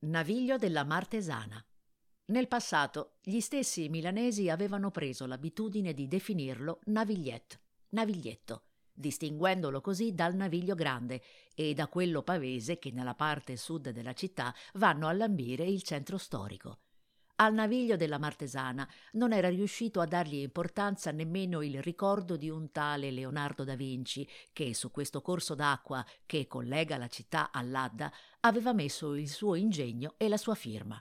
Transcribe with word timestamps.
Naviglio 0.00 0.58
della 0.58 0.84
Martesana. 0.84 1.60
Nel 2.26 2.46
passato 2.46 3.16
gli 3.20 3.40
stessi 3.40 3.88
milanesi 3.88 4.48
avevano 4.48 4.92
preso 4.92 5.26
l'abitudine 5.26 5.92
di 5.92 6.06
definirlo 6.06 6.78
navigliet, 6.84 7.60
naviglietto, 7.88 8.62
distinguendolo 8.92 9.80
così 9.80 10.14
dal 10.14 10.36
naviglio 10.36 10.76
grande 10.76 11.20
e 11.52 11.74
da 11.74 11.88
quello 11.88 12.22
pavese 12.22 12.78
che 12.78 12.92
nella 12.92 13.16
parte 13.16 13.56
sud 13.56 13.90
della 13.90 14.12
città 14.12 14.54
vanno 14.74 15.08
a 15.08 15.12
lambire 15.12 15.64
il 15.64 15.82
centro 15.82 16.16
storico. 16.16 16.78
Al 17.40 17.54
naviglio 17.54 17.94
della 17.94 18.18
Martesana 18.18 18.88
non 19.12 19.32
era 19.32 19.48
riuscito 19.48 20.00
a 20.00 20.06
dargli 20.06 20.40
importanza 20.40 21.12
nemmeno 21.12 21.62
il 21.62 21.80
ricordo 21.80 22.36
di 22.36 22.50
un 22.50 22.72
tale 22.72 23.12
Leonardo 23.12 23.62
da 23.62 23.76
Vinci 23.76 24.28
che 24.52 24.74
su 24.74 24.90
questo 24.90 25.22
corso 25.22 25.54
d'acqua 25.54 26.04
che 26.26 26.48
collega 26.48 26.96
la 26.96 27.06
città 27.06 27.52
all'Adda 27.52 28.12
aveva 28.40 28.72
messo 28.72 29.14
il 29.14 29.28
suo 29.28 29.54
ingegno 29.54 30.14
e 30.16 30.28
la 30.28 30.36
sua 30.36 30.56
firma. 30.56 31.00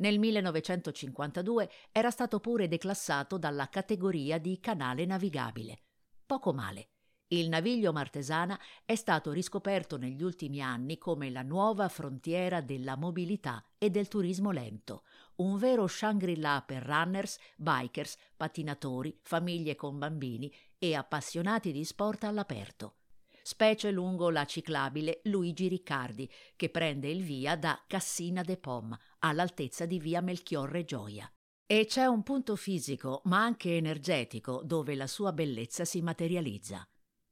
Nel 0.00 0.18
1952 0.18 1.70
era 1.92 2.10
stato 2.10 2.40
pure 2.40 2.66
declassato 2.66 3.38
dalla 3.38 3.68
categoria 3.68 4.38
di 4.38 4.58
canale 4.58 5.04
navigabile. 5.04 5.82
Poco 6.26 6.52
male. 6.52 6.88
Il 7.32 7.48
naviglio 7.48 7.92
Martesana 7.92 8.58
è 8.84 8.96
stato 8.96 9.30
riscoperto 9.30 9.96
negli 9.96 10.20
ultimi 10.20 10.60
anni 10.60 10.98
come 10.98 11.30
la 11.30 11.42
nuova 11.42 11.88
frontiera 11.88 12.60
della 12.60 12.96
mobilità 12.96 13.64
e 13.78 13.88
del 13.88 14.08
turismo 14.08 14.50
lento, 14.50 15.04
un 15.36 15.56
vero 15.56 15.86
Shangri-La 15.86 16.64
per 16.66 16.82
runners, 16.82 17.38
bikers, 17.56 18.16
pattinatori, 18.36 19.16
famiglie 19.22 19.76
con 19.76 19.96
bambini 19.96 20.52
e 20.76 20.96
appassionati 20.96 21.70
di 21.70 21.84
sport 21.84 22.24
all'aperto, 22.24 22.96
specie 23.42 23.92
lungo 23.92 24.28
la 24.30 24.44
ciclabile 24.44 25.20
Luigi 25.26 25.68
Riccardi, 25.68 26.28
che 26.56 26.68
prende 26.68 27.08
il 27.10 27.22
via 27.22 27.54
da 27.54 27.80
Cassina 27.86 28.42
de 28.42 28.56
Pom, 28.56 28.98
all'altezza 29.20 29.86
di 29.86 30.00
via 30.00 30.20
Melchiorre 30.20 30.84
Gioia. 30.84 31.32
E 31.64 31.86
c'è 31.86 32.06
un 32.06 32.24
punto 32.24 32.56
fisico, 32.56 33.20
ma 33.26 33.40
anche 33.40 33.76
energetico, 33.76 34.62
dove 34.64 34.96
la 34.96 35.06
sua 35.06 35.32
bellezza 35.32 35.84
si 35.84 36.02
materializza 36.02 36.84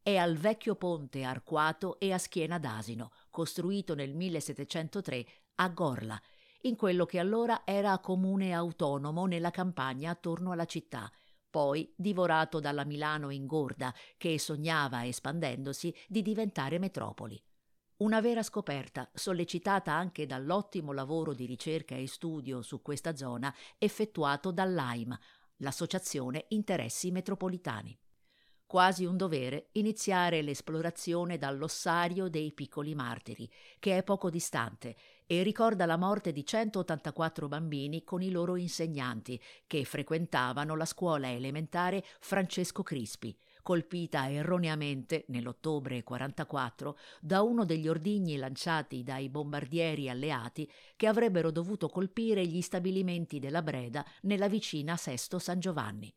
è 0.09 0.17
al 0.17 0.39
vecchio 0.39 0.75
ponte 0.75 1.23
arcuato 1.23 2.01
e 2.01 2.15
a 2.15 2.19
schiena 2.19 2.59
d'asino, 2.59 3.13
costruito 3.29 3.95
nel 3.95 4.15
1703 4.15 5.27
a 5.57 5.69
Gorla, 5.69 6.19
in 6.63 6.77
quello 6.77 7.05
che 7.05 7.19
allora 7.19 7.61
era 7.67 7.99
comune 7.99 8.55
autonomo 8.55 9.27
nella 9.27 9.51
campagna 9.51 10.11
attorno 10.11 10.53
alla 10.53 10.65
città, 10.65 11.13
poi 11.51 11.93
divorato 11.95 12.59
dalla 12.59 12.87
Milano 12.87 13.29
ingorda 13.29 13.95
che 14.17 14.39
sognava, 14.39 15.05
espandendosi, 15.05 15.95
di 16.07 16.23
diventare 16.23 16.79
metropoli. 16.79 17.39
Una 17.99 18.23
vera 18.23 18.43
scoperta, 18.43 19.11
sollecitata 19.13 19.93
anche 19.93 20.25
dall'ottimo 20.25 20.95
lavoro 20.95 21.35
di 21.35 21.45
ricerca 21.45 21.95
e 21.95 22.07
studio 22.07 22.63
su 22.63 22.81
questa 22.81 23.15
zona 23.15 23.55
effettuato 23.77 24.53
dall'AIM, 24.53 25.15
l'Associazione 25.57 26.47
Interessi 26.49 27.11
Metropolitani 27.11 27.95
quasi 28.69 29.07
un 29.07 29.17
dovere 29.17 29.71
iniziare 29.73 30.43
l'esplorazione 30.43 31.39
dall'ossario 31.39 32.29
dei 32.29 32.53
piccoli 32.53 32.95
martiri, 32.95 33.51
che 33.79 33.97
è 33.97 34.03
poco 34.03 34.29
distante 34.29 34.95
e 35.27 35.43
ricorda 35.43 35.87
la 35.87 35.97
morte 35.97 36.33
di 36.33 36.45
184 36.45 37.49
bambini 37.49 38.05
con 38.05 38.21
i 38.21 38.31
loro 38.31 38.57
insegnanti 38.57 39.41
che 39.67 39.85
frequentavano 39.85 40.77
la 40.77 40.85
scuola 40.85 41.33
elementare 41.33 42.05
Francesco 42.21 42.83
Crispi, 42.83 43.35
colpita 43.63 44.31
erroneamente 44.31 45.25
nell'ottobre 45.29 46.03
44 46.03 46.99
da 47.23 47.41
uno 47.41 47.65
degli 47.65 47.89
ordigni 47.89 48.37
lanciati 48.37 49.03
dai 49.03 49.31
bombardieri 49.31 50.11
alleati 50.11 50.71
che 50.95 51.07
avrebbero 51.07 51.51
dovuto 51.51 51.89
colpire 51.89 52.47
gli 52.47 52.61
stabilimenti 52.61 53.39
della 53.39 53.63
Breda 53.63 54.05
nella 54.23 54.49
vicina 54.49 54.95
Sesto 54.99 55.39
San 55.39 55.59
Giovanni. 55.59 56.15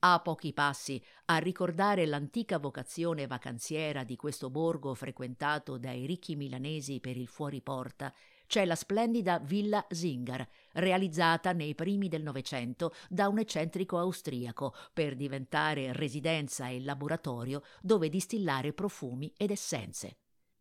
A 0.00 0.20
pochi 0.20 0.52
passi, 0.52 1.02
a 1.26 1.38
ricordare 1.38 2.04
l'antica 2.04 2.58
vocazione 2.58 3.26
vacanziera 3.26 4.04
di 4.04 4.14
questo 4.14 4.50
borgo 4.50 4.92
frequentato 4.94 5.78
dai 5.78 6.04
ricchi 6.04 6.36
milanesi 6.36 7.00
per 7.00 7.16
il 7.16 7.26
fuoriporta, 7.26 8.12
c'è 8.46 8.66
la 8.66 8.74
splendida 8.74 9.38
Villa 9.38 9.84
Zingar, 9.88 10.46
realizzata 10.74 11.52
nei 11.52 11.74
primi 11.74 12.08
del 12.08 12.22
Novecento 12.22 12.94
da 13.08 13.28
un 13.28 13.38
eccentrico 13.38 13.98
austriaco 13.98 14.74
per 14.92 15.16
diventare 15.16 15.92
residenza 15.94 16.68
e 16.68 16.82
laboratorio 16.82 17.62
dove 17.80 18.10
distillare 18.10 18.74
profumi 18.74 19.32
ed 19.34 19.50
essenze. 19.50 20.18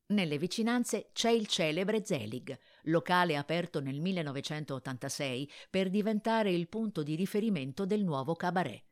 Nelle 0.08 0.38
vicinanze 0.38 1.10
c'è 1.12 1.30
il 1.30 1.48
celebre 1.48 2.06
Zelig, 2.06 2.58
locale 2.84 3.36
aperto 3.36 3.82
nel 3.82 4.00
1986 4.00 5.52
per 5.70 5.90
diventare 5.90 6.52
il 6.52 6.70
punto 6.70 7.04
di 7.04 7.16
riferimento 7.16 7.86
del 7.86 8.04
nuovo 8.04 8.34
cabaret 8.34 8.85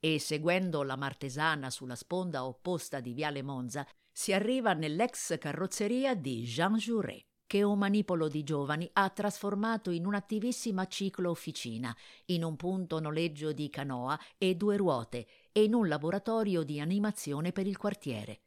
e 0.00 0.18
seguendo 0.18 0.82
la 0.82 0.96
Martesana 0.96 1.70
sulla 1.70 1.96
sponda 1.96 2.44
opposta 2.44 3.00
di 3.00 3.12
Viale 3.12 3.42
Monza 3.42 3.86
si 4.12 4.32
arriva 4.32 4.72
nell'ex 4.72 5.38
carrozzeria 5.38 6.14
di 6.14 6.42
Jean 6.42 6.74
Jouret 6.76 7.26
che 7.48 7.62
un 7.62 7.78
manipolo 7.78 8.28
di 8.28 8.44
giovani 8.44 8.88
ha 8.92 9.08
trasformato 9.08 9.90
in 9.90 10.04
un'attivissima 10.04 10.86
ciclo 10.86 11.30
officina, 11.30 11.96
in 12.26 12.44
un 12.44 12.56
punto 12.56 13.00
noleggio 13.00 13.52
di 13.52 13.70
canoa 13.70 14.20
e 14.36 14.54
due 14.54 14.76
ruote 14.76 15.26
e 15.50 15.62
in 15.62 15.72
un 15.72 15.88
laboratorio 15.88 16.62
di 16.62 16.78
animazione 16.78 17.50
per 17.50 17.66
il 17.66 17.78
quartiere. 17.78 18.42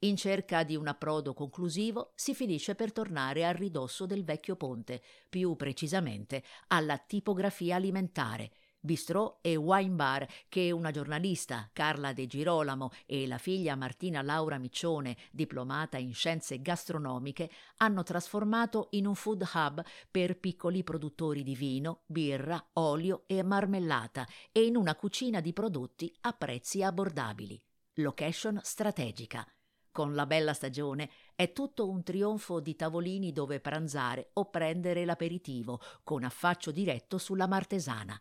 In 0.00 0.16
cerca 0.16 0.64
di 0.64 0.74
un 0.74 0.88
approdo 0.88 1.32
conclusivo 1.34 2.10
si 2.16 2.34
finisce 2.34 2.74
per 2.74 2.90
tornare 2.90 3.46
al 3.46 3.54
ridosso 3.54 4.06
del 4.06 4.24
vecchio 4.24 4.56
ponte, 4.56 5.00
più 5.28 5.54
precisamente 5.54 6.42
alla 6.66 6.98
tipografia 6.98 7.76
alimentare, 7.76 8.50
bistrò 8.82 9.38
e 9.40 9.54
wine 9.56 9.94
bar 9.94 10.28
che 10.48 10.72
una 10.72 10.90
giornalista, 10.90 11.70
Carla 11.72 12.12
De 12.12 12.26
Girolamo, 12.26 12.90
e 13.06 13.26
la 13.26 13.38
figlia 13.38 13.76
Martina 13.76 14.20
Laura 14.22 14.58
Miccione, 14.58 15.16
diplomata 15.30 15.96
in 15.96 16.12
scienze 16.12 16.60
gastronomiche, 16.60 17.48
hanno 17.78 18.02
trasformato 18.02 18.88
in 18.90 19.06
un 19.06 19.14
food 19.14 19.48
hub 19.54 19.82
per 20.10 20.38
piccoli 20.38 20.82
produttori 20.82 21.42
di 21.42 21.54
vino, 21.54 22.02
birra, 22.06 22.62
olio 22.74 23.22
e 23.26 23.42
marmellata 23.42 24.26
e 24.50 24.64
in 24.64 24.76
una 24.76 24.96
cucina 24.96 25.40
di 25.40 25.52
prodotti 25.52 26.12
a 26.22 26.32
prezzi 26.32 26.82
abbordabili. 26.82 27.62
Location 27.94 28.58
strategica. 28.62 29.46
Con 29.92 30.14
la 30.14 30.24
bella 30.24 30.54
stagione 30.54 31.10
è 31.36 31.52
tutto 31.52 31.86
un 31.86 32.02
trionfo 32.02 32.60
di 32.60 32.74
tavolini 32.74 33.30
dove 33.30 33.60
pranzare 33.60 34.30
o 34.32 34.48
prendere 34.48 35.04
l'aperitivo, 35.04 35.80
con 36.02 36.24
affaccio 36.24 36.70
diretto 36.70 37.18
sulla 37.18 37.46
Martesana. 37.46 38.18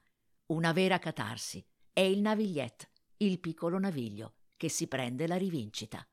Una 0.51 0.73
vera 0.73 1.00
catarsi. 1.00 1.66
È 1.94 2.01
il 2.01 2.19
navigliet, 2.19 2.89
il 3.19 3.39
piccolo 3.39 3.79
naviglio, 3.79 4.34
che 4.57 4.67
si 4.67 4.89
prende 4.89 5.25
la 5.25 5.38
rivincita. 5.38 6.06